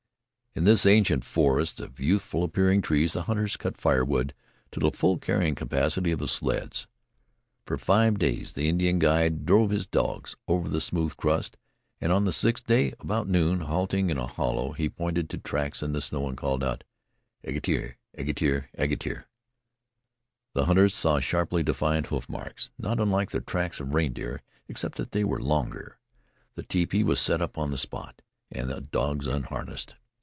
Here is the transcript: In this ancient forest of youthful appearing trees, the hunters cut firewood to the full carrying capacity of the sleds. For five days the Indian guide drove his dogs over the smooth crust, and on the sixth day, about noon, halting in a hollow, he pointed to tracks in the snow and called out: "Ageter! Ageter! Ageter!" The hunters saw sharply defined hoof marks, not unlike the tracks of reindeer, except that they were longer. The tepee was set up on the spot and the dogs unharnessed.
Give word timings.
In 0.53 0.65
this 0.65 0.85
ancient 0.85 1.23
forest 1.23 1.79
of 1.79 1.97
youthful 1.97 2.43
appearing 2.43 2.81
trees, 2.81 3.13
the 3.13 3.21
hunters 3.21 3.55
cut 3.55 3.77
firewood 3.79 4.33
to 4.71 4.81
the 4.81 4.91
full 4.91 5.17
carrying 5.17 5.55
capacity 5.55 6.11
of 6.11 6.19
the 6.19 6.27
sleds. 6.27 6.87
For 7.65 7.77
five 7.77 8.19
days 8.19 8.51
the 8.51 8.67
Indian 8.67 8.99
guide 8.99 9.45
drove 9.45 9.69
his 9.69 9.87
dogs 9.87 10.35
over 10.49 10.67
the 10.67 10.81
smooth 10.81 11.15
crust, 11.15 11.55
and 12.01 12.11
on 12.11 12.25
the 12.25 12.33
sixth 12.33 12.67
day, 12.67 12.93
about 12.99 13.29
noon, 13.29 13.61
halting 13.61 14.09
in 14.09 14.17
a 14.17 14.27
hollow, 14.27 14.73
he 14.73 14.89
pointed 14.89 15.29
to 15.29 15.37
tracks 15.37 15.81
in 15.81 15.93
the 15.93 16.01
snow 16.01 16.27
and 16.27 16.35
called 16.35 16.65
out: 16.65 16.83
"Ageter! 17.47 17.95
Ageter! 18.17 18.67
Ageter!" 18.77 19.23
The 20.53 20.65
hunters 20.65 20.93
saw 20.93 21.21
sharply 21.21 21.63
defined 21.63 22.07
hoof 22.07 22.27
marks, 22.27 22.71
not 22.77 22.99
unlike 22.99 23.29
the 23.31 23.39
tracks 23.39 23.79
of 23.79 23.93
reindeer, 23.93 24.41
except 24.67 24.97
that 24.97 25.13
they 25.13 25.23
were 25.23 25.41
longer. 25.41 25.97
The 26.55 26.63
tepee 26.63 27.05
was 27.05 27.21
set 27.21 27.41
up 27.41 27.57
on 27.57 27.71
the 27.71 27.77
spot 27.77 28.21
and 28.51 28.69
the 28.69 28.81
dogs 28.81 29.27
unharnessed. 29.27 29.95